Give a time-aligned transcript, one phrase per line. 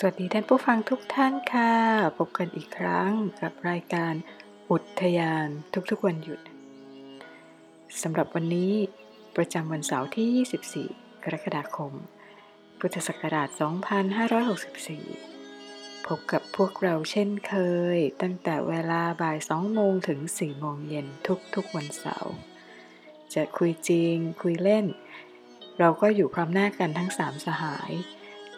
[0.00, 1.72] สวัสดีท่านผู้ฟังทุกท่านค่ะ
[2.18, 4.12] พบกันอีกครั้งกับรายการ
[4.70, 5.48] อุทยาน
[5.90, 6.40] ทุกๆวันหยุด
[8.02, 8.72] สำหรับวันนี้
[9.36, 11.92] ประจำวันเสาร์ที่ 24 กรกฎาคม
[12.78, 13.48] พุทธศักราช
[15.18, 17.54] 2564 พบกับพวกเราเช่นเค
[17.96, 21.06] ย ตั้งแต่เวลาบ่าย 2 โมงถึง 4 โมงเย็น
[21.54, 22.34] ทุกๆวันเสาร์
[23.34, 24.86] จะคุยจริงคุยเล่น
[25.78, 27.92] เราก็อยู่พร้อมหน้ากันทั้ง 3 สหาย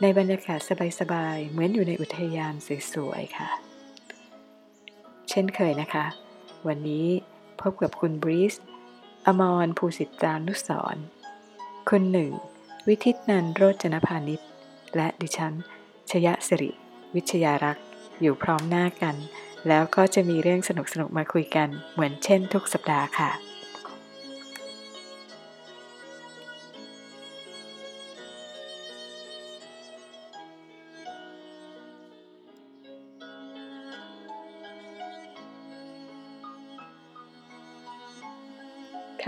[0.02, 0.60] ในบรรยากาศ
[1.00, 2.54] สบายๆ เหมือนอยู่ในอุทยาน
[2.92, 3.48] สวยๆ ค่ะ
[5.28, 6.06] เช่นเคยนะคะ
[6.66, 7.06] วันนี้
[7.60, 8.54] พบกับคุณบริส
[9.26, 10.96] อมรภูสิตานุสร
[11.88, 12.32] คุณหนึ่ง
[12.88, 14.40] วิทิตนันโรจนพานิช
[14.96, 15.54] และดิฉัน
[16.10, 16.70] ชยะสิริ
[17.14, 17.86] วิชยารักษ์
[18.20, 19.16] อยู่พร้อมหน้ากัน
[19.68, 23.30] แล้วก็จะมีเรื่องสนุกๆ มาคุยกันเหมือนเช่นทุกสัปดาห์ค่ะ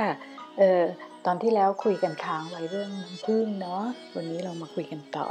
[0.00, 0.10] ค่ะ
[0.58, 0.82] เอ่อ
[1.26, 3.82] ตอนที่แล้วคุยกันค้างไว้เรื่องน้ำผึ้งเนาะ
[4.14, 5.28] วันนี้เรามาคุยกันต่อ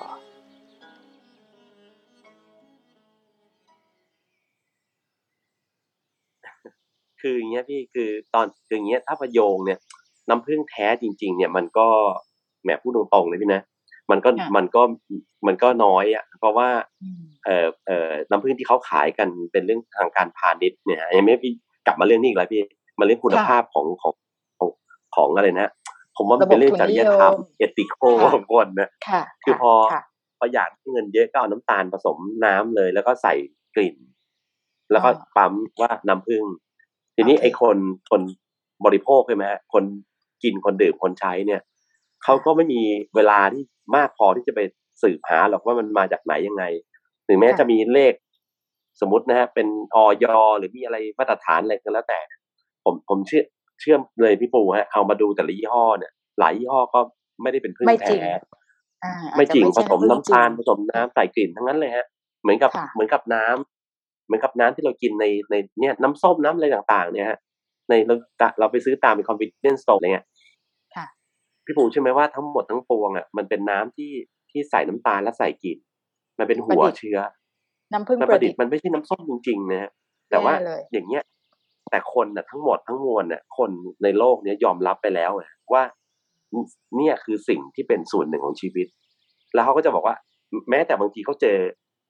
[7.21, 9.79] คืออย่างเงี้ยพี่คือตอนคืออย่างเงี้ยถ้าประโยงเนี่ย
[10.29, 11.87] น้ำผึ้งแท้จริง ๆ เนี่ยมันก็
[12.63, 13.61] แหมพูดตรงๆเลยพี่นะ
[14.11, 14.81] มันก็ค่ะมันก็
[15.47, 16.69] มันก็น้อยอะ เพราะว่า
[17.03, 21.51] อืมเอ่อเอ่อน้ำผึ้งที่เขาขายกันเป็นเรื่องทางการพาณิชย์เนี่ยยังไม่พี่
[21.85, 22.61] กลับมาเรื่องนี้อีกแล้วพี่
[22.99, 24.13] มาเรื่องคุณค่ะภาพของของ
[25.15, 25.69] ของของอะไรนะ
[26.17, 30.01] ผมว่ามันเป็นเรื่องจริยธรรมระบบทุนนิยมเอติโคค่ะของคนนะค่ะคือพอค่ะ
[30.37, 33.33] พออยากได้เงินเยอะก็เอาน้ำตาลผสมน้ำเลย แล้วก็ใส่
[33.75, 33.95] กลิ่น
[34.91, 36.43] แล้วก็ปั๊มว่าน้ำผึ้ง
[37.15, 37.77] ทีนี้โอเคไอ้คน
[38.11, 38.21] คน
[38.85, 39.83] บริโภคใช่ไหมฮะคน
[40.43, 41.61] กินคนดื่มคนใช้เนี่ย
[42.23, 42.81] เขาก็ไม่มี
[43.15, 43.63] เวลาที่
[43.95, 44.59] มากพอที่จะไป
[45.03, 46.63] สืบหาหรอกว่ามันมาจากไหนยังไง
[47.27, 48.13] ถึงแม้จะมีเลข
[49.01, 50.25] สมมตินะฮะเป็นออย
[50.57, 52.19] หรือมีอะไรมาตรฐานอะไรก็แล้วแต่
[52.83, 53.43] ผมผมเชื่อ
[53.79, 56.99] เชื่อมเลยพี่ปูฮะเอามาดูแต่ละยี่ห้อเนี่ย หลายยี่ห้อก็
[57.41, 58.33] ไม่ได้เป็นพึ่งไม่จริงแท้
[59.03, 62.05] อ่าไม่จริงอาจผจะสมใช่น้ำตาลจผริงสมน้ำใส่กลิ่นทั้งนั้นเลยฮะ
[62.41, 67.39] เหมือนกับค่ะเหมือนกับน้ำเหมือนกับน้ำที่เรากินในในเนี่ยน้ำส้มน้ำอะไรต่างๆ เนี่ยฮะ
[67.89, 68.15] ในเรา
[68.59, 70.25] เราไปซื้อตามเป็น convenience store อะไรเงี้ย
[70.95, 71.05] ค่ะ
[71.65, 74.11] พี่ปูใช่อไหมว่าทั้งหมดทั้งปวงอะมันเป็นน้ำที่
[74.51, 75.77] ที่ใส่น้ำตาลและใส่กลิ่น
[76.39, 77.19] มันเป็นหัวประดิษฐ์เชื้อ
[77.93, 79.91] น้ำผึ้งมันปประระดิดิษษฐ์ฐ์มันไม่ใช่น้ำส้มจริงๆนะฮะ
[80.29, 81.23] แต่ว่าแย่เลยอย่างเงี้ย
[81.91, 83.69] แต่คนน่ะทั้งหมดทั้งมวลน่ะคน
[84.03, 85.83] ในโลกเนี้ยยอมรับไปแล้วอะว่า
[86.97, 88.87] เนี่ยคือสิ่งที่เป็นส่วนหนึ่งของชีวิต
[89.53, 90.15] แล้วเขาก็จะบอกว่า
[90.69, 91.57] แม้แต่บางทีเขาเจอ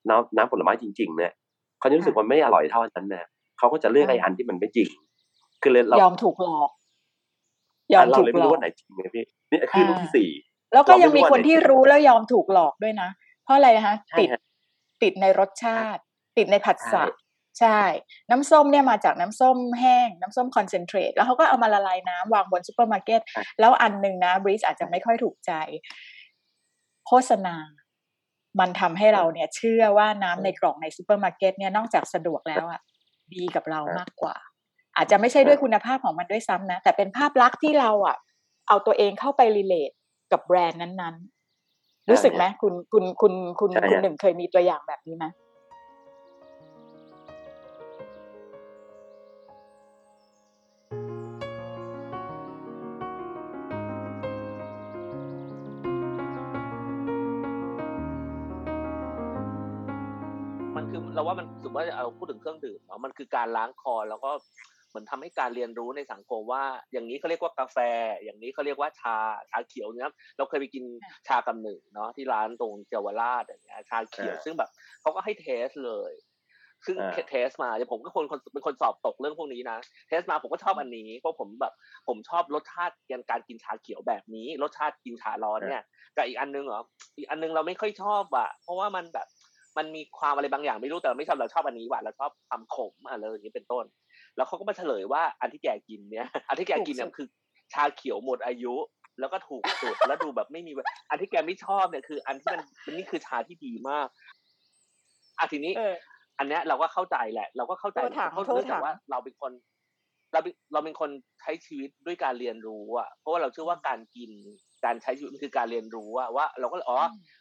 [0.09, 1.31] น้ำน้ำผลไม้จริง ๆ เนี่ย
[1.79, 3.25] เขาจะรู้สึกว่าไม่อร่อยเท่าอันนั้นนะ
[3.57, 4.89] เขาก็จะเลือกไอ้อันที่มันไม่จริง
[5.61, 6.69] คือเลยเรายอมถูกหลอก
[7.93, 10.29] ยอมเราถูกเลยหไม่ลอรู้กว่าไหนจริงไงพี่นี่คือลูกที่สี่
[10.73, 13.09] แล้วก็เราไม่ยังมีรู้ว่าคนไหนที่จริงรู้แล้วยอมถูกหลอกด้วยนะ
[13.43, 14.41] เพราะอะไรนะคะใช่ติดฮะ
[15.03, 16.01] ติดในรสชาติ
[16.37, 17.03] ติดในผัสสะ
[17.59, 17.83] ใช่ใช่
[18.31, 23.21] น้ำส้มเนี่ยมาจากน้ำส้มแห้ง น้ำส้มคอนเซนเทรตแล้วเขาก็เอามาละลายน้ำวางบนซูเปอร์มาร์เก็ต
[23.59, 25.51] แล้วอันหนึ่งนะบริสอาจจะไม่ค่อยถูกใจ
[27.07, 27.55] โฆษณา
[28.59, 32.81] มันทำให้เราเนี่ย เชื่อว่าน้ำในกล่องในซูเปอร์มาร์เก็ตเนี่ยนอกจากสะดวกแล้วอะ
[33.33, 34.35] ดีกับเรามากกว่า
[34.95, 38.17] อาจจะไม่ใช่ด้วยคุณภาพของมันด้วยซ้ำนะ แต่เป็นภาพลักษณ์ที่เราอะ
[38.67, 39.91] เอาตัวเองเข้าไปรีเลท
[40.31, 45.25] กับแบรนด์นั้นๆ รู้สึกไหมคุณคุณคุณคุณใช่ฮะคุณหนึ่งเคยมีตัวอย่างแบบนี้ไหม
[61.19, 64.31] เราว่ามันสมมติว่าเอาพูดถึงเครื่องดื่มเนาะมันคือการล้างคอแล้วก็
[64.89, 67.77] เหมือนทำให้การเรียนรู้ในสังคมว่า อย่างนี้เขาเรียกว่ากาแฟ
[68.23, 69.15] อย่างนี้เขาเรียกว่าชา
[69.51, 70.83] ชาเขียวเนี่ยเราเคยไปกิน
[71.27, 74.69] ชากำหนึ่งเนาะที่ร้านตรงเยาวราชอย่างเงี้ยชาเขียวอ่าซึ่งแบบ
[75.01, 76.13] เขาก็ให้ test เลย
[76.85, 79.77] ซึ่งอ่า test มาเดี๋ยวผมก็คนคนเป็นคนสอบตกเรื่องพวกนี้นะ
[80.07, 81.73] test มาผมก็ชอบอันนี้เพราะผมแบบ
[82.07, 82.95] ผมชอบรสชาติ
[83.29, 85.83] การกินชาเขียวแบบนี้ รสชาติกินชาร้อนเนี่ย
[86.15, 86.81] กับอีกอันนึงเหรอ
[87.17, 89.27] อีกอันนึงเราไม่ค่อยชอบอะเพราะว่ามันแบบ
[89.77, 93.85] มันมีความอะไรบางอย่างไม่รู้แต่เราไม่ชอบเราชอบอันนี้ว่ะเราชอบความขมอะไรอย่างนี้เป็นต้น
[94.35, 97.27] แล้วเขาก็มาเฉลยว่าอันที่แกกินเนี่ยอันที่แกกินเนี่ยคือ
[97.73, 98.73] ชาเขียวหมดอายุ
[99.19, 100.71] แล้วก็ถูกสุดแล้วดูแบบไม่มี
[101.09, 104.07] อันที่แกไม่ชอบเนี่ยคือ อันที่มันมันนี่คือชาที่ดีมาก
[105.39, 105.95] อะทีนี้เออ
[106.39, 109.51] อันเนี้ยเราก็เข้าใจแหละ เราก็เข้าใจโทษถามเพราะโทษเนื่องจากถามว่าเราเป็นคน
[110.33, 111.09] เราเป็นเราเป็นคน
[111.41, 114.31] ใช้ชีวิตด้วยการเรียนรู้อะเพราะว่าเราเชื่อว่าการกิน
[114.85, 116.97] การใช้ชีวิตมันคือการเรียนรู้อะว่า เราก็เลยอ๋อ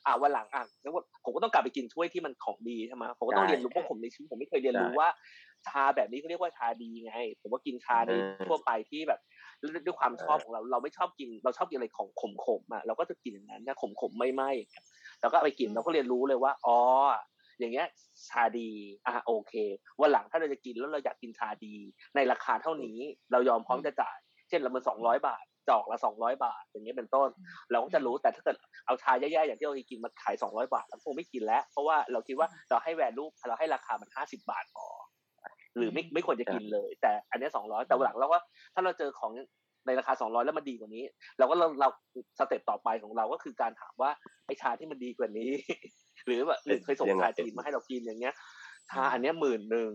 [0.06, 0.92] อ่าวันหลังอะแล้ว
[1.24, 5.08] ผมก็ต้องกลับไปกินถ้วยที่มันของดีใช่ไหมผมก็ต้องใช่เรียนรู้เพราะผมในชีวิตผมไม่เคยเรียนรู้ใช่ว่า
[5.66, 8.10] ชาแบบนี้เขาเรียกว่าชาดีไง ผมก็กินชาในเอ
[8.42, 9.20] อทั่วไปที่แบบ
[9.86, 12.08] ด้วยความชอบของเรา เราไม่ชอบกิน เราชอบกินอะไรของ
[12.44, 14.42] ขมๆอะเราก็จะกินอย่างนั้นนะขมๆไม่ไหม
[15.20, 16.78] แล้วก็เอาไปกินเราก็เรียนรู้เลยว่าอ๋อ
[17.58, 17.88] อย่างเงี้ย
[18.30, 18.70] ชาดี
[19.06, 19.52] อะโอเค
[20.00, 21.74] วันหลังถ้าเราจะกินแล้วเราอยากกินชาดี
[22.16, 22.98] ในราคาเท่านี้
[23.32, 24.18] เรายอมพร้อมจะจ่าย
[24.48, 27.28] เช่นเรามันสองร้อยบาท จอกละสองร้อยบาท อย่างเงี้ยเป็นต้น
[27.72, 28.56] เราก็จะรู้แต่ถ้าเกิด
[28.86, 34.88] เอาชาแย่ๆอย่างที่เราเคยกินมาขายสองร้อยบาทเราคงไม่กินแล้ว เพราะว่าเราคิดว่าเราให้แวลูเราให้ราคามันห้าสิบาทพอ
[35.76, 38.38] หรือไม่ไม่ควรจะกินเลย แต่อันเนี้สองร้อยแต่วันหลังเราก็
[38.74, 39.32] ถ้าเราเจอของ
[39.86, 41.04] ในราคาสองร้อยแล้วมันดีกว่านี้
[41.38, 41.88] เราก็เราเรา
[42.38, 44.10] สเต็ปต่อไปของเราก็คือการถามว่า
[44.46, 45.50] ไอชาที่มันดีกว่านี้
[46.26, 48.34] หรือแบบหรือเคยส่งยังไงชาจีนมาให้เรากินอย่างเงี้ย
[48.90, 49.90] ชาอันเนี้ยหมื่นหนึ่ง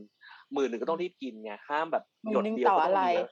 [0.54, 3.30] หมื่นหนึ่งก็ต้องรีบกินไงห้ามแบบหยดหมื่นหนึ่งเดียวต่อก็ต้อะองไรมีเยอะ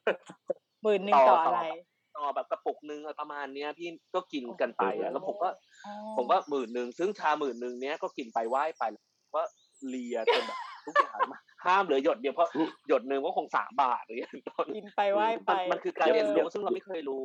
[0.84, 1.91] หมื่นหนึ่งต่ออะไรต่
[2.24, 5.50] อแบบกระปุกนึงอะไรประมาณเนี้ยพี่ก็กินกันไปอะแล้วผมก็
[5.86, 9.04] อ๋อผมว่าหมื่นหนึ่งซึ่งชาหมื่นหนึ่งเนี้ยก็กินไปไหว้ไปแล้ว
[9.36, 9.42] ก็
[9.88, 12.50] เลียจนแบบทุกอย่างมาห้ามเหลือหยดเดียวเพราะ
[12.88, 17.24] หยดหนึ่งก็คงสามบาทอะไรอย่างเงี้ยเป็นต้นกินไปไหว้ไปมันมันคือการเรียนรู้ซึ่งเราไม่เคยรู้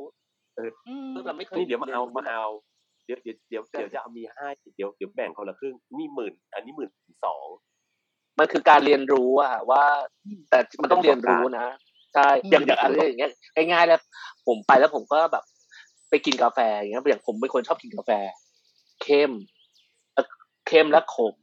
[0.87, 2.45] อืมซึ่งเราไม่เคยนี่เดี๋ยวมาเอารีนรู้มาเอา
[3.05, 6.89] เดี๋ยวเดี๋ยวเดี๋ยวเดี๋ยวจะเอามีให้เดี๋ยวเดี๋ยวแบ่งคนละครึ่งนี่หมื่น อันนี้หมื่น
[7.25, 7.47] สอง
[8.39, 9.83] มันคือการเรียนรู้อะว่า
[10.49, 11.67] แต่มันต้องเรียนรู้นะ
[12.17, 14.01] ใช่อย่างอย่างอะไรอย่างเงี้ยง่ายๆแล้ว
[14.47, 15.43] ผมไปแล้วผมก็แบบ
[16.09, 18.11] ไปกินกาแฟอย่างเงี้ยอย่างผมเป็นคนชอบกินกาแฟ
[19.03, 19.31] เข้ม
[20.13, 20.25] เอ่อ
[20.67, 21.35] เข้มและขม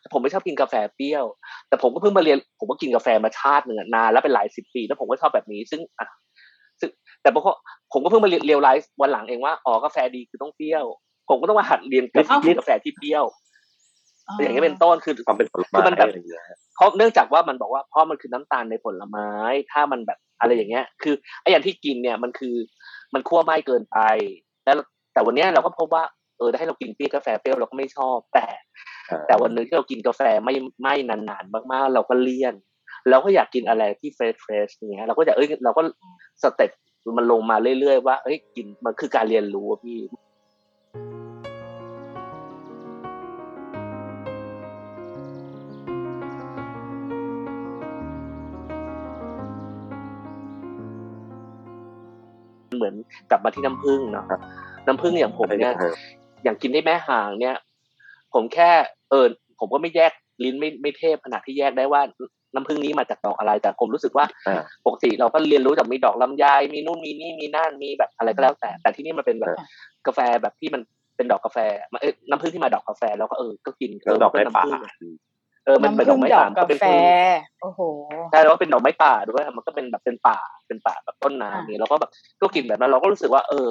[0.00, 1.24] แต่ผมไม่ชอบกินกาแฟเปรี้ยว
[1.68, 6.06] แต่ผมก็เพิ่งมาเรียน ผมก็กินกาแฟมาชาติหนึ่งอะนานแล้วเป็นหลายสิบปี แล้วผมก็ชอบแบบนี้ ซึ่งอะ
[6.80, 6.90] ซึ่ง
[7.22, 7.52] แต่ผมก็
[7.92, 10.84] ผมก็เพิ่งมาเรียลไลซ์วันหลังเองว่าอ๋อกาแฟดีคือต้องเปรี้ยว
[11.28, 13.24] ผมก็ต้องมาหัดเรียนกับเอ้ากาแฟที่เปรี้ยว
[14.40, 16.42] อย่างนี้ยเป็นต้นคือความเป็นผลคือไม้มันแบบอะไรอย่างเงี้ย
[16.76, 19.28] เพราะเนื่องจากว่ามันบอกว่าเพราะมันคือน้ำตาลในผลไม้
[19.72, 22.56] ถ้ามันแบบอะไรอย่างเงี้ย คือไอ้อย่างที่กินเนี่ยมันคือ
[23.14, 23.98] มันคั่วไหม้เกินไป
[24.64, 24.76] แล้ว
[25.12, 26.04] แต่วันเนี้ยเราก็พบว่า
[26.38, 28.46] เออถ้าให้เรากินเปรี้ยวกาแฟเปรี้ยวเราก็ไม่ชอบ แต่
[29.10, 32.54] อ่าแต่วันหนึงที่เรากินกาแฟไม่ไม่นานๆมากๆ เราก็เลี่ยน
[33.10, 35.82] เราก็อยากกินอะไรที่ fresh fresh อย่างเงี้ยเราก็จะเอ้ยเราก็
[36.42, 36.70] step
[37.18, 39.98] มันลงมาเรื่อยๆว่าเอ้ยกินมันคือการเรียนรู้อะพี่
[52.76, 52.94] เหมือน
[53.30, 54.24] กลับมาที่น้ำผึ้งเนาะ
[54.86, 55.74] น้ำผึ้งอย่างผมเนี่ย
[56.44, 57.56] อย่างกินได้แม่ห่างเนี่ย
[58.34, 58.70] ผมแค่
[59.10, 59.26] เออ
[59.60, 60.12] ผมก็ไม่แยก
[60.44, 62.02] ลิ้นไม่ไม่เทพขนาดที่แยกได้ว่า
[62.54, 66.44] น้ำผึ้งนี้มาจากดอกอะไร แต่ผมรู้สึกว่าอ่าปกติเราก็เรียนรู้จากมีดอกลำไย
[66.74, 69.66] มีนู่นมีนี่มีนั่นมีแบบอะไรก็แล้วแต่ แต่ที่นี่มันเป็นแบบอ่า
[70.06, 70.82] กาแฟแบบที่มัน
[71.16, 71.58] เป็นดอกกาแฟ
[71.92, 74.64] มาเอ้ยน้ำผึ้งที่มาดอกกาแฟแล้วก็เออก็กินแล้วดอกไม้ป่า
[75.66, 77.00] เน้ำผึ้งเออมันเป็นดอกไม้ดอป่ากกาเป็นแฟผึ้ง
[77.62, 77.80] โอ้โห
[78.30, 82.10] ใช่แล้วก็เป็นดอกไม้ป่าด้วยมันก็เป็นแบบเป็นป่าเป็นป่าแบบต้นน้ำอ่านี่เราก็แบบ
[82.42, 83.68] ก็กินแบบนั้นเราก็รู้สึกว่า เออ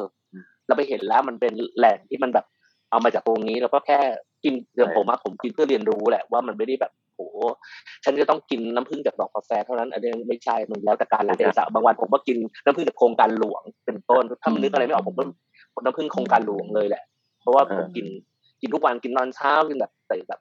[0.68, 2.46] เราไปเห็นแล้วมันเป็นแหล่งที่มันแบบ
[2.92, 4.00] เอามาจากตรงนี้เราก็แค่
[4.44, 7.28] กินอย่างผมอะผมกินเพื่อเรียนรู้แหละว่ามันไม่ได้แบบโอ้
[8.04, 15.24] ฉันจะต้องกินน้ำผึ้งจากดอกกาแฟเท่านั้นอันนี้ไม่ใช่มันแล้วแต่การละเทศะบางวันผมก็กินน้ำผึ้งจากโครงการหลวงเป็นต้นถ้ามันนึกอะไรไม่ออกผมก็
[15.84, 17.04] น้ำผึ้งโครงการหลวงเลยแหละ
[17.42, 18.06] เพราะว่าผมกิน
[18.62, 20.40] กินทุกวันกินตอนเช้ากินแบบ ใส่แบบ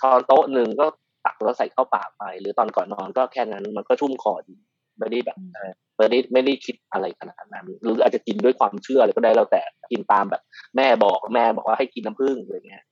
[0.00, 0.86] ช้อนโต๊ะหนึ่งก็
[1.26, 4.56] ตักแล้วใส่เข้าปากไป หรือตอนก่อนนอนก็แค่นั้นมันก็ชุ่มคอดี
[4.98, 10.42] ไม่ได้แบบอืมไม่ได้ไม่ได้คิดอะไรขนาดนั้น หรืออาจจะกินด้วยความเชื่ออะไรก็ได้แล้วแต่กินตามแบบ
[10.76, 12.84] แม่บอกแม่บอกว่าให้กินน้ำผึ้งอะไรเงี้ย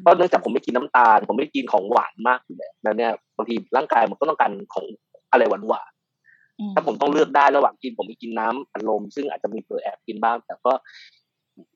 [0.00, 4.86] เพราะเนื่องจากผมไม่กินน้ำตาล ผมไม่กินของหวานมากอยู่แล้วแล้วเนี่ยบางทีร่างกายมันก็ต้องการของ
[5.32, 10.72] อะไรหวานหวานๆถ้าผมต้องเลือกได้ระหว่างกินผมไม่กินน้ำอัดลมซึ่งอาจจะมีเผลอแอบกินบ้าง แต่ก็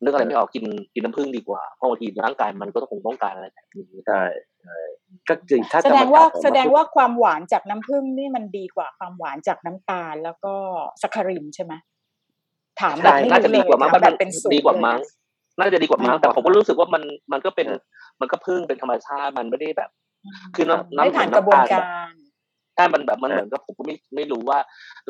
[0.03, 4.23] นึกอะไรไม่ออกกินกินน้ำผึ้งดีกว่าเพราะบางทีร่างกายมันก็คงต้องการอะไรแบบนี้ใช่
[4.63, 4.79] ใช่
[5.29, 10.55] ก็จริงถ้าแสจะดมงว่าจับผมแสดงว่าความหวานจากน้ำผึ้งนี่มันดีกว่าความหวานจากน้ำตาลแล้วก็
[11.03, 11.75] สักคาริมใช่ไหม
[12.81, 15.01] ถามแบใช่บไม่น่าจะรู้ดีเลยกว่ามั้งถามแบบเป็นสูตรดีกว่ามั้งเลยนะ
[15.59, 17.69] น่าจะดีกว่ามั้งอ่าแต่ผมก็รู้สึกว่ามันมันก็เป็น
[18.21, 19.91] มันก็พึ่งเป็นธรรมชาติมันไม่ได้แบบ
[20.55, 22.13] คือน้ำไม่น้ำผ่านกระบวนการ
[22.75, 24.59] ใช่มันแบบมันเหมือนกับผมก็ไม่ไม่รู้ว่า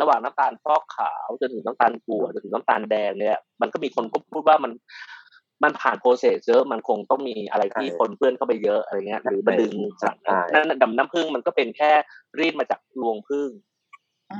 [0.00, 4.73] ระหว่างน้ำตาลฟอกขาวจนถึงน้ำตาลกั่วจนถึงน้ำตาลแดงเนี่ย มันก็มีคนก็พูดว่ามัน
[5.64, 10.16] มันผ่าน process เยอะมันคงต้องมีอะไรที่ปนเปื้อนเข้าไปเยอะอะไรเงี้ย หรือมาดึงสาร
[10.52, 11.92] นั่นดำน้ำผึ้งมันก็เป็นแค่
[12.38, 13.50] รีดมาจากรวงผึ้ง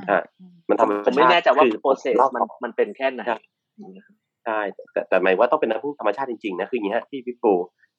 [0.09, 0.23] อ่า
[0.69, 3.21] มันทำผมไม่แน่ใจว่าคือ process เล่ามันต่อมันเป็นแค่ไหน
[4.45, 4.59] ใช่
[4.93, 7.53] แต่แต่หมายว่าต้องเป็นน้ำผึ้งธรรมชาติจริงๆนะคืออย่างนี้ฮะพี่พี่ปู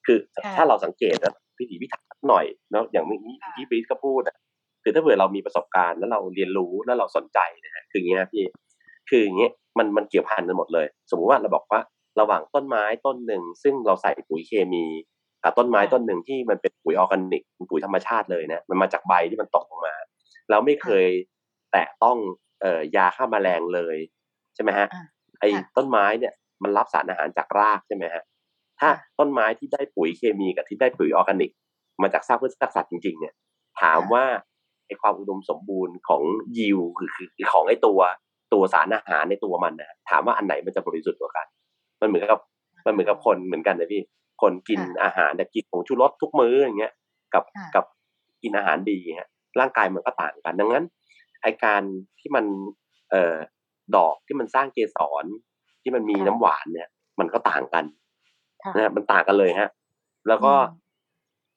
[0.06, 4.36] คือค่ะถ้าเราสังเกตอะพิถีพิถันหน่อยเนาะอย่างเมื่อกี้ค่ะที่บรีสก็พูดอะ
[4.84, 8.44] คือถ้าเผื่อเรามีประสบการณ์แล้วเราเรียนรู้แล้วเราสนใจนะฮะคืออย่างนี้ฮะพี่
[9.08, 9.48] คืออย่างนี้
[9.78, 11.80] มันมันเกี่ยวพันกันหมดเลย สมมุติว่าเราบอกว่า
[12.20, 14.84] ระหว่างต้นไม้ต้นหนึ่ง ซึ่งเราใส่ปุ๋ยเคมี
[15.42, 19.94] กับต้นไม้ต้นหนึ่งที่มันเป็นปุ๋ยออร์แกนิกเป็นปุ๋ยธรรมชาติเลยนะมันมาจากใบที่มันตกลงมา
[20.50, 21.06] เราไม่เคย
[21.72, 22.18] แตะต้อง
[22.60, 23.96] เอ่อยาฆ่าแมลงเลย
[24.54, 25.04] ใช่ไหมฮะอ่า
[25.40, 28.22] ไอ้ค่ะต้นไม้เนี่ยมันรับสารอาหารจากรากใช่ไหมฮะ
[28.80, 31.50] ถ้าค่ะต้นไม้ที่ได้ปุ๋ยเคมีกับที่ได้ปุ๋ยออร์แกนิก
[32.02, 33.34] มาจากซากพืชซากสัตว์จริงๆเนี่ย
[33.80, 34.24] ถามว่า
[34.86, 36.22] ไอ้ความอุดมสมบูรณ์ของ
[36.58, 38.00] ยิวคือคือคือของไอ้ตัว
[38.52, 41.46] ตัวสารอาหารในตัวมันนะถามว่าอันไหนมันจะบริสุทธิ์กว่ากัน
[42.00, 42.40] มันเหมือนกับ
[42.86, 44.02] มันเหมือนกับคนเหมือนกันนะพี่
[44.42, 46.92] คนกินค่ะอาหารแต่กินผงชูรสทุกมื้ออย่างเงี้ย
[47.34, 47.84] กับค่ะกับ
[48.42, 49.28] กินอาหารดีฮะ
[49.60, 50.84] ร่างกายมันก็ต่างกัน ดังนั้น
[51.42, 51.82] ไอการ
[52.20, 52.44] ที่มัน
[53.10, 53.36] เอ่อ
[53.96, 55.24] ดอกที่มันสร้างเกสร
[55.82, 56.88] ที่มันมีค่ะน้ำหวานเนี่ย
[57.20, 57.84] มันก็ต่างกัน
[58.62, 59.70] ค่ะนะฮะมันต่างกันเลยฮะ
[60.28, 60.82] แล้วก็อืม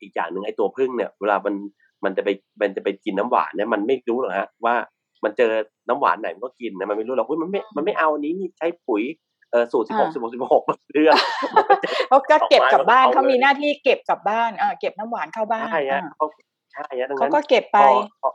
[0.02, 1.56] อีกอย่างหนึ่งไอ้ตัวพึ่งเนี่ย เวลามัน
[2.04, 2.30] มันจะไป
[2.62, 4.76] มันจะไปกินน้ำหวานเนี่ยมันไม่รู้หรอกฮะว่า
[5.24, 5.52] มันเจอ
[5.88, 9.04] น้ำหวานไหนมันก็กินนะมันไม่รู้หรอกว่ามันไม่มันไม่เอาอันนี้นี่ใช้ปุ๋ย
[9.52, 10.64] เออสูตรสิบหกอ่าสิบหกสิบหก
[10.94, 11.16] เดือน
[11.56, 16.26] มันก็จะเขาก็เก็บกลับบ้านเอาเลยเขามีหน้าที่เก็บกลับบ้านเออเก็บน้ำหวานเข้าบ้านใช่ฮะอ่าเขา
[16.74, 18.30] ใช่ฮะดังเขานั้นก็เก็บไปพอพอ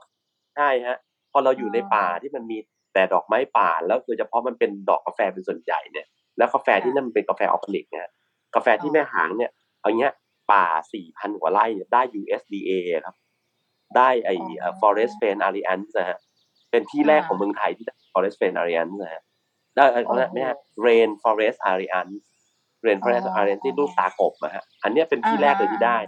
[0.56, 0.96] ใช่ฮะ
[1.32, 2.58] พอเราอยู่ในอ๋อป่าที่มันมี
[2.94, 6.06] แต่ดอกไม้ป่าแล้วโดยเฉพาะมันเป็นดอกกาแฟเป็นส่วนใหญ่เนี่ย
[6.38, 8.10] แล้วกาแฟที่ค่ะนั่นมันเป็นกาแฟออร์แกนิกนะฮะ
[8.54, 9.50] กาแฟที่อ๋อแม่หางเนี่ย
[9.80, 10.12] เอาเงี้ย
[10.52, 12.70] ป่าสี่พันกว่าไร่เนี่ยได้ USDA
[13.04, 13.14] ครับ
[13.96, 16.18] ได้ไอ้อ๋อ Forest Friend Alliance นะฮะ
[16.70, 19.22] เป็นที่แรกอ่าของเมืองไทยที่ได้ Forest Friend Alliance นะฮะ
[19.76, 20.54] ได้เอ้ยโอ้โหไม่ใช่
[20.86, 22.14] Rain Forest Alliance
[22.86, 25.98] Rain Forest อ๋อ Alliance ที่รูปตากบนะฮะอันเนี้ยเป็นที่แรกเลยที่ได้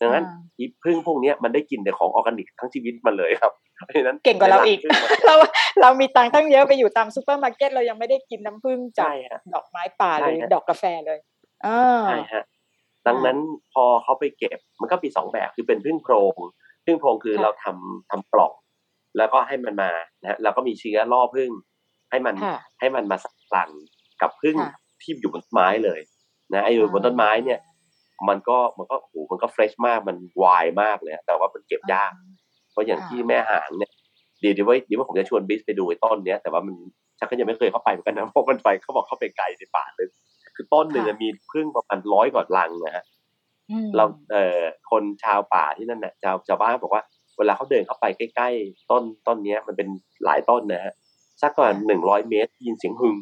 [0.00, 3.52] ดังนั้นอ่าอีผึ้งพวกเนี้ยมันได้กินแต่ของออร์แกนิกทั้งชีวิตมันเลยครับ
[3.84, 5.36] เพราะฉะนั้นเก่งกว่าเราอีกในหลัผึ้งมันเรา
[5.82, 11.18] เรามีตังค์ตั้งเยอะไปอยู่ตามซูเปอร์มาร์เก็ตเรายังไม่ได้กินน้ำผึ้งจากใช่ฮะดอกไม้ป่าใช่หรือฮะดอกกาแฟเลย
[11.66, 12.44] อ่าใช่ฮะ
[13.06, 13.38] ดังนั้น
[13.72, 16.36] พอเขาไปเก็บมันก็มีสองแบบคือเป็นผึ้งโพรง
[16.86, 18.52] ผึ้งโพรงคือค่ะเราทำทำปล่อง
[19.16, 19.90] แล้วก็ให้มันมา
[20.20, 21.50] นะฮะแล้วก็มีเชื้อล่อผึ้ง
[22.10, 23.70] ให้มันค่ะให้มันมาสักลัง
[24.22, 26.00] กับผึ้งค่ะที่อยู่บนต้นไม้เลย
[26.52, 27.58] นะไอ้อยู่บนต้นไม้เนี่ย
[28.28, 32.12] มันก็มันก็โอ้โหมันก็ fresh มากมันวายมากเลยอะแต่ว่ามันเก็บยาก
[32.72, 33.92] เพราะอย่างค่ะที่แม่หางเนี่ย
[34.40, 36.74] เดี๋ยวเดี๋ยวไว้เดี๋ยวว่าผมจะชวนบิสไปดูไอ้ต้นเนี้ยแต่ว่ามัน
[37.18, 40.08] ชักก็ยังไม่เคยเข้าไปเหมือนกันนะเพราะมันไปเขาบอกเข้าไปไกลในป่าเลย
[40.56, 43.15] คือต้นหนึ่งอะมีพึ่งประมาณร้อยกว่าลังนะฮะอืม
[43.96, 44.58] เราเอ่อ
[44.90, 47.02] คนชาวป่าที่นั่นน่ะชาวชาวบ้านบอกว่า
[47.38, 49.88] เวลาเขาเดินเข้าไปใกล้ๆต้นต้นเนี้ยมันเป็น
[50.24, 50.94] หลายต้นนะฮะ
[51.42, 53.16] สักประมาณหนึ่งร้อยเมตรได้ยินเสียงหึง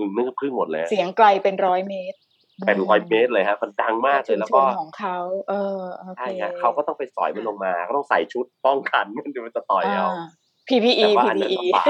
[0.00, 2.18] หึงนั่นก็พึ่งหมดเลยเสียงไกลเป็นร้อยเมตร
[2.66, 5.16] เป็นร้อยเมตรเลยฮะมันดังมากเลยแล้วก็ชุมชนของเขา
[5.48, 10.26] เออโอเคใช่ฮะเขาก็ต้องไปสอยมันลงมาก็ต้องใส่ชุดป้องกันมันเดี๋ยวมันจะต่อยเอาอ่า
[10.68, 11.86] PPE แต่ว่าอันนั้น PPE ลำบาก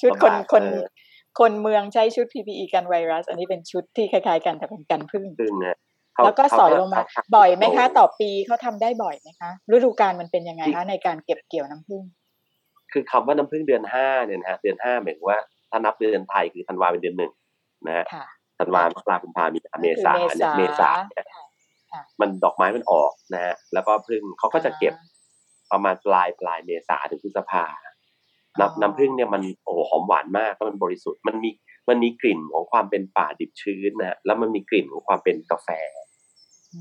[0.00, 0.86] ชุดคนลำบากคนเออ
[1.40, 5.91] คนเมืองใช้ชุด PPE กันไวรัส อันนี้เป็นชุดที่คล้ายๆกันแต่เป็นกันพึ่งพึ่งนะเขา
[6.24, 12.02] แล้วก็เขาสอยลงมาเขบ่อยไหมคะโต่อปีเขาทำได้บ่อยไหมคะฤดูกาลมันเป็นยังไงคะในการเก็บเกี่ยวน้ำผึ้ง
[12.92, 15.38] คือคำว่าน้ำพึ่งเดือนห้าเนี่ยนะฮะเดือนห้าหมายถึงว่า
[15.70, 17.32] ถ้านับเดือนไทยคือธันวาเป็นเดือนหนึ่ง
[17.86, 18.26] นะฮะค่ะ
[18.58, 21.44] ธันวามกราคมกุมภามีนาเมษาก็คือเนี่ยเมเมษาษาเนี่ยค่ะ
[21.92, 24.94] ค่ะมันดอกไม้มันออกนะฮะแล้วก็ผึ้งเขาก็จะเก็บ
[25.72, 27.64] ประมาณปลายปลายเมษาถึงพฤษภา
[28.56, 31.50] อ๋อน้ำน้ำผึ้งเนี่ยมันโอ้โหหอมหวานมากแล้วมันบริสุทธิ์มันมี
[31.88, 35.68] มันมีกลิ่นของความเป็นป่าดิบชื้นนะฮะแล้วมันมีกลิ่นของความเป็นกาแฟ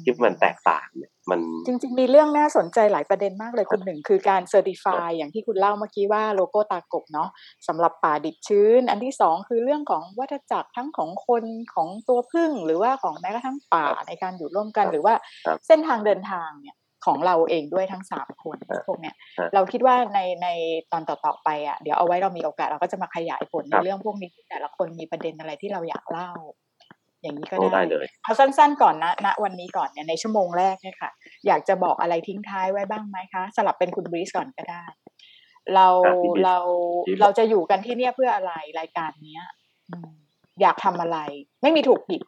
[0.03, 7.29] ที่มันแตกต่างเนี่ยมันจริง ๆ มีเรื่องน่าสนใจหลายประเด็นมากเลยคุณหนึ่งคือการ certify อย่างที่คุณเล่าเมื่อกี้ว่าโลโก้ตากบเนาะ
[7.67, 11.43] สำหรับป่าดิบชื้น อันที่สองคือเรื่องของวัฏจักรทั้งของคน
[11.75, 15.13] ของตัวพึ่งหรือว่าของแม้กระทั่งป่าครับในการอยู่ร่วมกันครับหรือว่า
[15.45, 20.47] ครับเส้นทางเดินทางเนี่ย ของเราเองด้วยทั้งสามคนครับพวกเนี้ยครับเราคิดว่าในใน
[20.91, 26.31] ตอนต่อๆไปอะเดี๋ยวเอาไว้เรามีโอกาสเราก็จะมาขยายผลในครับเรื่องพวกนี้แต่ละคนมีประเด็นอะไรที่เราอยากเล่า
[27.21, 31.11] อย่างนี้ก็โอ้ได้ได้เลยเอาสั้นๆก่อนนะณวันนี้ก่อนเนี่ยในชั่วโมงแรกเนี่ยค่ะ
[31.47, 34.83] อยากจะบอกอะไรทิ้งท้ายไว้บ้างไหมคะ สลับเป็นคุณบริสก่อนก็ได้
[35.75, 36.57] เราครับพี่บริสเรา
[37.07, 39.43] พี่บอกเราจะอยู่กันที่เนี่ยเพื่ออะไรรายการเนี้ย
[39.89, 40.11] อืม
[40.61, 41.17] อยากทำอะไร
[41.61, 42.21] ไม่มีถูกผิด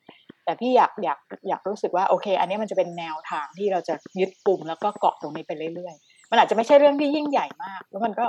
[0.45, 1.19] แต่พี่อยากอยาก
[1.49, 8.25] อยากรู้สึกว่าโอเค อันนี้มันจะเป็นแนวทางที่เราจะยึดกลุ่มแล้วก็เกาะตรงนี้ไปเรื่อยๆ มันอาจจะไม่ใช่เรื่องที่ยิ่งใหญ่มาก แล้วมันก็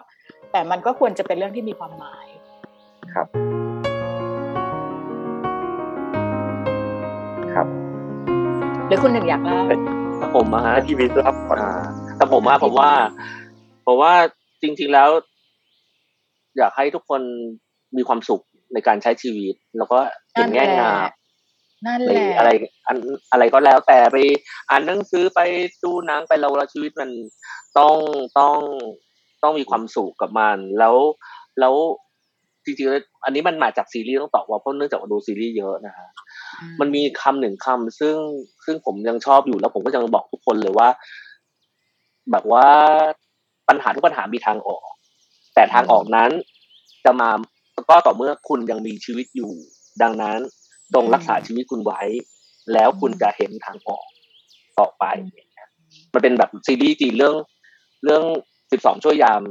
[0.53, 2.27] แต่มันก็ควรจะเป็นเรื่องที่มีความหมาย
[3.15, 3.27] ครับ
[7.55, 7.67] ครับ
[8.87, 9.61] หรือคุณหนึ่งอยากเล่า
[10.19, 11.73] แต่ผมอะฮะให้พี่วิทย์รับก่อนอ่า
[12.17, 12.91] แต่ผมว่าผมว่า
[13.87, 14.13] ผมว่า
[14.63, 15.09] จริง ๆแล้ว
[16.59, 17.21] อยากให้ทุกคน
[17.97, 18.43] มีความสุข
[18.75, 19.99] ในการใช้ชีวิต แล้วก็
[20.33, 21.09] เห็นแง่งาม
[21.87, 22.51] นั่นในแหละอะไร
[22.87, 22.97] อัน
[23.33, 24.17] อะไรก็แล้วแต่ไป
[24.71, 25.41] อ่านหนังสือไป
[25.83, 27.11] ดูหนังไปเราเราชีวิตมัน
[27.79, 27.95] ต้อง
[28.39, 28.57] ต้อง
[29.43, 30.97] ต้องมีความสุขกับมัน แล้ว
[31.61, 31.75] แล้ว
[32.65, 36.09] จริงๆแล้วอันนี้มันมาจากซีรีส์ต้องตอบว่าเพราะเนื่องจากว่าดูซีรีส์เยอะนะฮะ
[36.81, 38.17] มันมีคำหนึ่งคำซึ่ง
[38.65, 40.89] ซึ่งผมยังชอบอยู่แล้วผมก็ยังบอกทุกคนเลยว่า
[42.31, 42.67] แบบว่า
[43.69, 44.89] ปัญหาทุกปัญหามีทางออก
[45.55, 46.31] แต่ทางออกนั้น
[47.05, 47.31] จะมา
[47.91, 49.53] ก็ต่อเมื่อคุณยังมีชีวิตอยู่
[50.03, 50.39] ดังนั้น
[50.95, 52.01] จงรักษาชีวิตคุณไว้
[52.73, 54.05] แล้วคุณจะเห็นทางออก
[54.79, 55.05] ต่อไป
[56.13, 57.37] มันเป็นแบบซีรีส์จีนเรื่อง
[58.05, 58.25] เรื่อง
[58.73, 59.43] สิบสองชั่วยาม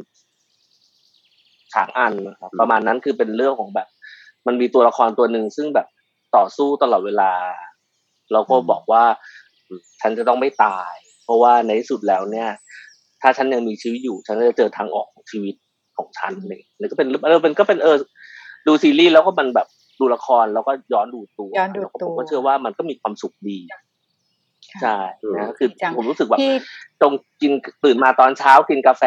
[1.73, 3.87] ฉางอันนะครับประมาณนั้นคือเป็นเรื่องของแบบ
[4.47, 5.87] มันมีตัวละครตัวหนึ่งซึ่งแบบ
[6.35, 7.31] ต่อสู้ตลอดเวลา
[8.31, 9.03] เราก็บอกว่า
[10.01, 12.49] ฉันจะต้องไม่ตาย เพราะว่าในที่สุดแล้วเนี่ย
[13.21, 15.55] ถ้าฉันยังมีชีวิตอยู่ ฉันก็จะเจอทางออกของชีวิต
[15.97, 17.97] ของฉันเลยแล้วก็เป็นเออมันก็เป็นเออ
[18.67, 19.67] ดูซีรีส์แล้วก็มันแบบ
[19.99, 23.57] ดูละครแล้วก็ย้อนดูตัวย้อนดูตัวผมก็เชื่อว่ามันก็มีความสุขดี
[24.81, 24.97] ใช่
[25.37, 26.53] นะคือดีจังผมรู้สึกแบบพี่
[27.01, 27.51] ตรงกิน
[27.83, 29.03] ตื่นมาตอนเช้ากินกาแฟ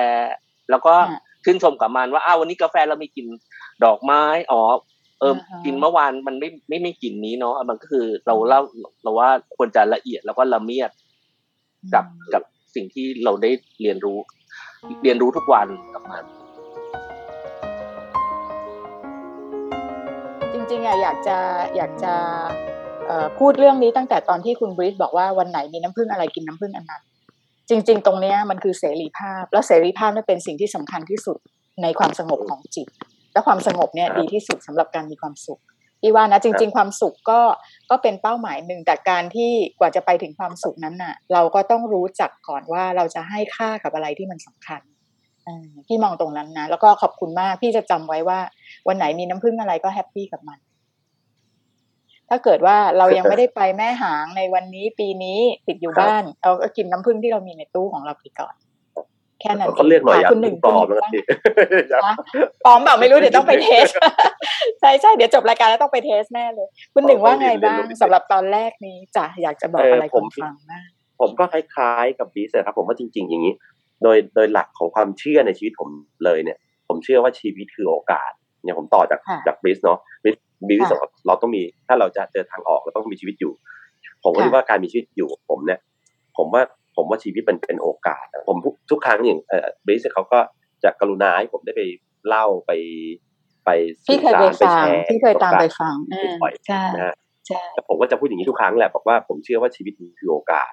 [0.71, 3.27] แล้วก็อ่าชื่นชมกับมันว่าอ้าววันนี้กาแฟเรามีกลิ่น
[3.85, 4.63] ดอกไม้อ๋อ
[5.21, 8.61] เอออ่าฮะกินเมื่อวานมันไม่ไม่ไม่กลิ่นนี้เนาะมันก็คือเราเล่า
[9.03, 10.91] เราว่าควรจะละเอียดแล้วก็ละเมียด
[11.95, 12.43] กับกับ
[12.75, 13.51] สิ่งที่เราได้
[13.83, 14.19] เรียนรู้
[15.03, 16.25] เรียนรู้ทุกวันกับมัน
[20.73, 21.37] ริงๆอะอยากจะ
[21.77, 22.15] อยากจะ
[23.07, 27.03] เอ่อพูดเรื่องนี้ตั้งแต่ตอนที่คุณบริสบอกว่าวันไหนมีน้ำผึ้งอะไรกินน้ำผึ้งอันนั้น
[27.69, 31.39] จริง ๆ ตรงเนี้ยมันคือเสรีภาพ แล้วเสรีภาพนั่นเป็นสิ่งที่สำคัญที่สุด
[31.83, 32.89] ในความสงบของจิต
[33.33, 35.61] และความสงบเนี่ยครับดีที่สุดสำหรับการมีความสุข
[36.01, 37.41] พี่ว่านะจริง ๆ ความสุขก็
[37.91, 44.96] ก็เป็นเป้าหมายหนึ่งแต่การที่กว่าจะไปถึงความสุขนั้นน่ะ เราก็ต้องรู้จักก่อนว่าเราจะให้ค่ากับอะไรที่มันสำคัญเออ
[45.87, 48.39] พี่มองตรงนั้นนะแล้วก็ขอบคุณมากพี่จะจำไว้ว่า
[48.89, 50.59] วันไหนมีน้ำผึ้งอะไรก็แฮปปี้กับมัน
[52.29, 55.39] ถ้าเกิดว่าเรายังไม่ได้ไปแม่หางในวันนี้ปีนี้
[55.69, 58.55] ติดอยู่ครับบ้านเราก็กินน้ำผึ้งที่เรามีในตู้ของเราไปก่อน
[59.41, 61.25] แค่นั้นก็เลือกหน่อยอย่าคุณหนึ่งปลอมคุณแล้วหนึ่ง
[61.91, 62.17] สิบ้าง
[62.65, 63.87] ปลอมเปล่าไม่รู้เดี๋ยวต้องไปเทส
[64.81, 70.87] ใช่ใช่เดี๋ยวจบรายการแล้วต้องไปเทสแน่เลย คุณหนึ่งว่าไงบ้างสำหรับตอนแรกนี้จ้ะอยากจะบอกอะไรคุณฟังบ้าง
[71.21, 73.55] ผมก็คล้ายๆกับบีสนะครับผมว่าจริง ๆ อย่างนี้
[74.03, 75.89] โดยโดยหลักของความเชื่อในชีวิตผม
[76.25, 76.59] เลยเนี่ย
[76.89, 78.31] ผมเชื่อว่าชีวิตคือโอกาส
[78.65, 80.37] เนี่ยผมต่อจากค่ะจากบีสเนาะบีส
[80.69, 83.53] บีสค่ะบอกว่าเราต้องมีถ้าเราจะเจอทางออกเราต้องมีชีวิตอยู่
[84.23, 85.81] ผมก็ค่ะคิดว่าการมีชีวิตอยู่ของผมเนี่ย
[86.37, 86.63] ผมว่า
[86.97, 90.39] ผมว่าชีวิตมันเป็นโอกาสนะผมทุกทุกครั้งอย่างเออบีสเขาก็
[90.85, 91.83] จะกรุณาให้ผมได้ไป
[92.29, 92.73] เล่าไป
[93.65, 93.71] ไป
[94.09, 97.15] พี่เคยสื่อไปสารฟังแชร์พี่เคยตามไปประสบกรณ์ฟังอืมบ่อยใช่นะฮะ
[97.47, 100.71] ใช่แต่ผมก็จะพูดอย่างนี้ทุกครั้งแหละบอกว่าผมเชื่อว่าชีวิตมันคือโอกาส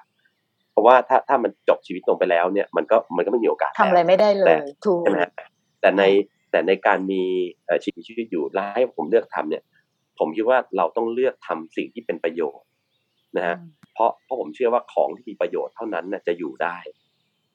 [0.74, 4.46] เพราะว่าถ้าถ้ามันจบชีวิตลงไปแล้วเนี่ยมันก็มันก็ไม่มีโอกาสทำอะไรแล้วไม่ได้เลย
[4.86, 5.32] ถูกใช่ไหมฮะ
[5.80, 6.02] แต่ใน
[6.50, 7.22] แต่ในการมี
[7.66, 9.62] เอ่อชีวิตชีวิตอยู่แล้วให้ผมเลือกทำเนี่ย
[10.18, 12.66] ผมคิดว่าเราต้องเลือกทำสิ่งที่เป็นประโยชน์
[13.36, 13.56] นะฮะ
[13.94, 16.76] เพราะเพราะผมเชื่อว่าของที่มีประโยชน์เท่านั้นน่ะจะอยู่ได้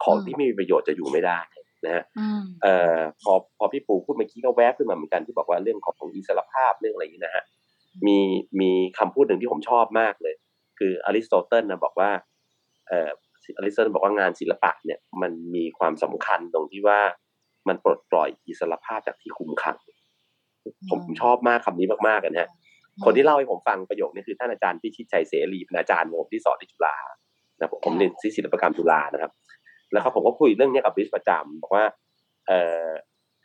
[0.03, 1.39] ของที่ไม่มีประโยชน์จะอยู่ไม่ได้
[1.85, 7.43] นะฮะอืมเอ่อพอพอพี่ปูพูดเมื่อกี้ก็แวบขึ้นมาเหมือนกันที่บอกว่าเรื่องของอิสรภาพเรื่องอะไรอย่างนี้นะฮะ
[8.07, 8.17] มี
[8.61, 10.35] มีคำพูดหนึ่งที่ผมชอบมากเลย
[10.79, 12.11] คืออริสโตเติลนะบอกว่า
[12.89, 13.09] เอ่อ
[13.57, 16.99] อริสโตเติลบอกว่างานศิลปะเนี่ยมันมีความสำคัญตรงที่ว่า
[17.67, 19.77] มันปลดปล่อยอิสรภาพจากที่คุมขัง
[20.89, 22.49] ผมชอบมากคำนี้มากๆกันนะฮะ
[23.05, 26.95] คนที่เล่าให้ผมฟังประโยคนี้คือท่านอาจารย์พิชิตชัยเสรีเป็นอาจารย์ผมที่สอนที่จุฬา
[27.57, 29.31] นะผมผมเรียนที่ศิลปกรรมจุฬานะครับ
[29.91, 31.85] แล้วก็ผมก็คุยเรื่องเนี้ยกับบิสประจำบอกว่า
[32.47, 32.87] เอ่อ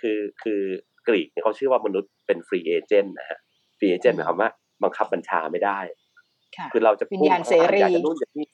[0.01, 0.61] คือคือ
[1.09, 3.39] กรีกเนี่ยเขาเชื่อว่ามนุษย์เป็น free agent นะฮะ
[3.79, 4.51] free agent หมายความว่า
[4.83, 5.79] บังคับบัญชาไม่ได้
[6.57, 8.54] ค่ะคือเราจะวิญญาณเสรีอยากจะนู่นอยากนี่อืม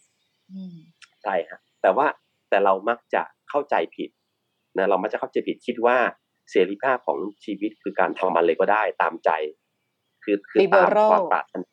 [1.22, 2.06] ใช่ฮะแต่ว่า
[2.50, 4.10] แต่เรามักจะเข้าใจผิด
[4.78, 5.96] นะเรามักจะเข้าใจผิดคิดว่า
[6.50, 9.30] เสรีภาพของชีวิตคือการทำอะไรก็ได้ตามใจ
[10.24, 11.70] คือคือตาม Liberal ความปรารถนา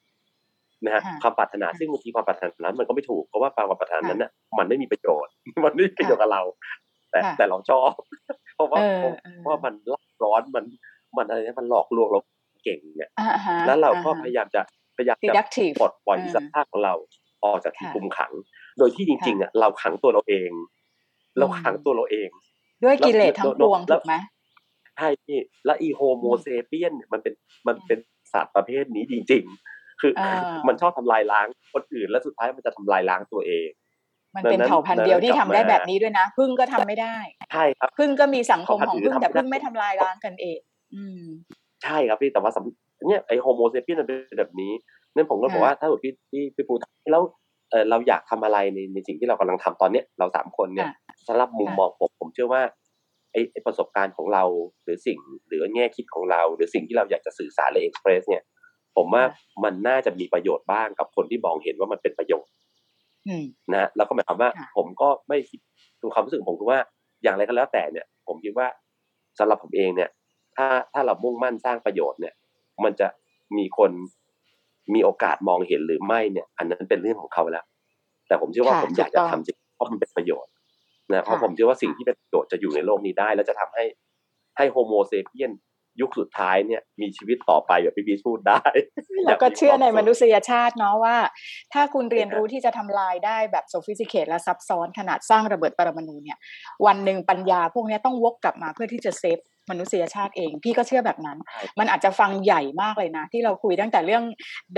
[0.85, 5.31] นะฮะค่ะความปรารถนาซึ่งบางทีความปรารถนานั้นมันก็ไม่ถูกเพราะว่าความปรารถนานั้นน่ะมันไม่มีประโยชน์
[5.65, 6.43] มันไม่มีประโยชน์กับเรา
[7.11, 7.91] แต่ค่ะแต่เราชอบ
[8.55, 9.73] เพราะว่าเออเพราะเออเพราะว่ามัน
[10.23, 10.65] ร้อนมัน
[11.17, 12.19] มันอะไรนะมันหลอกลวงเรา
[12.63, 14.61] เก่งเนี่ยอ่าฮะแล้วเราก็อ่ฮะพยายามจะ
[14.97, 16.93] พยายามจะ Deductive ปลดปล่อยอ่าอิสรภาพของเรา
[17.45, 18.31] ออกจากที่ค่ะคุมขัง
[18.77, 20.51] โดยที่จริงๆอะเราขังตัวเราเอง
[21.37, 22.29] เราอืมขังตัวเราเอง
[22.83, 24.15] ด้วยกิเลสทั้งปวงแล้วถูกไหม
[24.97, 27.33] ใช่พี่และอีโฮโมเซเปียนเนี่ยมันเป็น
[27.67, 27.99] มันเป็น
[28.33, 30.31] สัตว์ประเภทนี้จริง ๆ คืออ่า
[30.67, 33.69] มันชอบทำลายล้างคนอื่น แล้วสุดท้ายมันจะทำลายล้างตัวเอง
[34.35, 37.15] มันเป็นดังนั้นเผ่าพันธุ์เดียวที่ดังนั้ทำนได้กลับมาแบบนี้ด้วยนะพึ่งก็ทำไม่ได้
[37.51, 40.59] ใช่ครับพึ่งก็มีสังคมเผ่าพัขนธุ์องพึ่งอื่นแต่ทำไม่ได้พึ่งไม่ทำลายล้างกันเอง
[40.95, 41.21] อืม
[41.83, 44.71] ใช่ครับพี่แต่ว่าสำเนี่ยไอ Homo sapiens มันเป็นแบบนี้
[45.15, 47.23] นั่นผมก็บอกค่ะว่าถ้าเกิดพี่พี่พี่ปูถามแล้ว
[47.71, 50.95] เออเราอยากทำอะไรในในสิ่งที่เรากำลังทำตอนเนี้ยเราสามคนเนี่ยค่ะ
[51.27, 52.61] สำหรับมุมค่ะมองผมผมเชื่อว่า
[53.31, 54.43] ไอไอประสบการณ์ของเรา
[54.83, 58.43] หรือสิ่งหรือแง่คิดของเรา หรือสิ่งที่เราอยากจะสื่อสารและ express เนี่ย
[58.95, 59.23] ผมว่า
[59.63, 62.51] มันน่าจะมีประโยชน์บ้างกับคนที่มองเห็นว่ามันเป็นประโยชน์
[63.27, 65.59] อืมนะฮะแล้วก็หมายความว่าค่ะผมก็ไม่คิด
[66.01, 66.79] ดูความรู้สึกของผมคือว่า
[67.23, 68.67] อย่างไรก็แล้วแต่เนี่ย ผมคิดว่า
[69.39, 70.09] สำหรับผมเองเนี่ย
[70.55, 72.33] ถ้าถ้าเรามุ่งมั่นสร้างประโยชน์เนี่ย
[72.83, 73.07] มันจะ
[73.57, 73.91] มีคน
[74.93, 77.65] มีโอกาสมองเห็นหรือไม่เนี่ย อันนั้นเป็นเรื่องของเขาแล้ว
[78.27, 80.51] แต่ผมเชื่อว่าค่ะผมอยากจะถูกต้องทำจริงเพราะมันเป็นประโยชน์
[81.13, 83.85] นะเพราะค่ะผมเชื่อว่าสิ่งที่เป็นประโยชน์จะอยู่ในโลกนี้ได้ แล้วจะทำให้
[84.57, 85.51] ให้โฮโมเซเปียน
[86.01, 88.61] ยุคสุดท้ายเนี่ยมีชีวิตต่อไปแบบพี่บีพูดได้
[89.25, 91.17] แล้วก็เชื่อในมนุษย์ษยชาติเนาะว่า
[91.73, 96.37] ถ้าคุณเรียนรู้ที่จะทำลายได้แบบโซฟิส i เค e และซับซ้อนขนาดสร้างระเบิดปรมาณูเนี่ย
[96.85, 99.39] วันหนึ่งปัญญาพวกเนี้ยต้องวกกลับมาเพื่อที่จะเซฟ
[99.69, 101.37] มนุษยชาติเอง พี่ก็เชื่อแบบนั้น
[101.79, 104.23] มันอาจจะฟังใหญ่มากเลยนะ ที่เราคุยตั้งแต่เรื่อง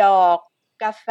[0.04, 0.39] ดอก
[0.84, 1.08] กาแฟ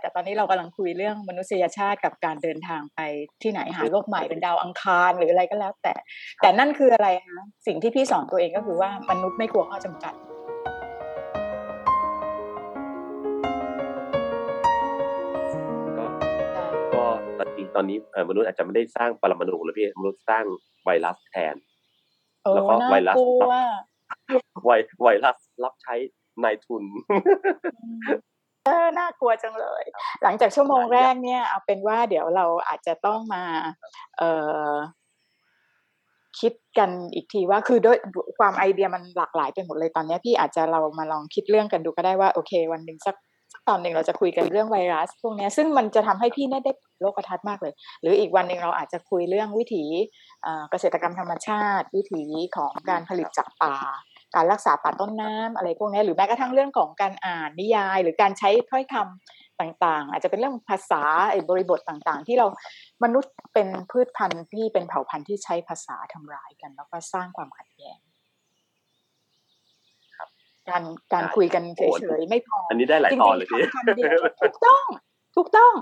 [0.00, 3.00] แต่ตอนนี้เรากำลังคุยเรื่องมนุษยชาติกับการเดินทางไป
[3.42, 5.94] ที่ไหนหาโลกใหม่เป็นดาวอังคารหรืออะไรก็แล้ว แต่
[6.42, 10.14] แต่นั่นคืออะไรคะสิ่งที่พี่สอนตัวเองก็คือว่ามนุษย์ไม่กลัวข้อจำกัด
[15.96, 16.04] ก็
[16.94, 17.04] ก็
[17.76, 20.44] ตอนนี้เอ่อมนุษย์อาจจะไม่ได้สร้างปรมาณูแล้วพี่มนุษย์สร้าง
[20.84, 21.69] ไวรัสแทนเออ
[22.54, 23.52] แล้วก็น่าไวรัสกลัว
[24.64, 24.70] ไว
[25.02, 25.94] ไวรัสรับใช้
[26.44, 26.84] นายทุน
[28.66, 29.84] เออน่ากลัวจังเลย
[30.22, 33.44] หลังจากชั่วโมงแรกเนี่ย เอาเป็นว่าเดี๋ยวเราอาจจะต้องมา
[34.18, 34.30] เอ่
[34.70, 34.72] อ
[36.40, 37.96] คิดกันอีกทีว่าคือด้วย
[38.38, 43.29] ความไอเดียมันหลากหลายไปหมดเลยตอนเนี้ยพี่อาจจะเรามาลองคิดเรื่องกันดูก็ได้ว่า โอเค วันหนึ่งสักสัก
[43.68, 49.84] ตอนหนึ่งเราจะคุยกันเรื่องไวรัส พวกนี้ซึ่งมันจะทำให้พี่เนี่ยได้โลกทัศน์มากเลย หรืออีกวันหนึ่งเราอาจจะคุยเรื่องวิถี
[50.70, 52.22] เกษตรกรรมธรรมชาติ วิถี
[52.56, 53.76] ของการผลิตจากป่า
[54.34, 61.02] การรักษาป่าต้นน้ำอะไรพวกนี้หรือแม้กระทั่งเรื่องของการอ่านนิยาย หรือการใช้ถ้อยคำต่างๆ อาจจะเป็นเรื่องภาษา
[61.50, 62.46] บริบทต่างๆ ที่เรา
[63.04, 67.98] มนุษย์เป็นพืชพันธุ์ที่เป็นเผ่าพันธุ์ที่ใช้ภาษาทำร้ายกัน แล้วก็สร้างความขัดแย้ง
[70.70, 74.84] การการได้คุยกันโอ้เฉยๆไม่พออันนี้ได้หลายจริตอนงเลยๆพี่คำคำเดียวถูกต้อง
[75.36, 75.72] ถูกต้อง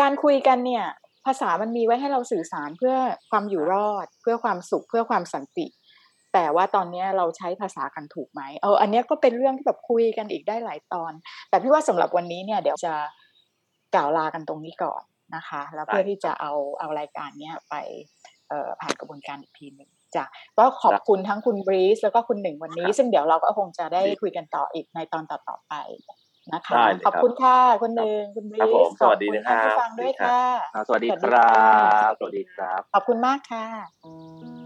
[0.00, 0.84] การคุยกันเนี่ย
[1.26, 2.94] ภาษามันมีไว้ให้เราสื่อสารเพื่อ
[3.30, 5.66] ความอยู่รอด เพื่อความสุขเพื่อความสันติ
[6.34, 11.12] แต่ว่าตอนเนี้ยเราใช้ภาษากันถูกไหมเอออันเนี้ยก็เป็นเรื่องที่แบบคุยกันอีกได้หลายตอน
[11.48, 12.94] แต่พี่ว่าสำหรับวันนี้เนี่ยเดี๋ยวจะ
[13.94, 15.02] กล่าวลากันตรงนี้ก่อน
[15.36, 17.74] นะคะ แล้วเพื่อที่จะเอาเอารายการเนี้ยไป
[18.48, 20.24] เอ่อผ่านกระบวนการอีกทีหนึ่ง จ้ะ
[20.58, 25.74] ก็ขอบคุณทั้งคุณบรีสแล้วก็คุณหนึ่งวันนี้ ซึ่งเดี๋ยวเราก็คงจะได้คุยกันต่ออีกในตอนต่อๆไป
[26.52, 30.40] นะคะได้เลยขอบคุณค่ะคุณหนึ่งคุณบรีครับผมสสวัสดีขอณนะครับท่านผู้ฟังด้วยสวัสดีครับค่ะ
[30.74, 31.68] อ่าสวัสดีสวัสคดีรัค่ะ
[32.08, 34.57] บสวัสดีครับ ขอบคุณมากค่ะ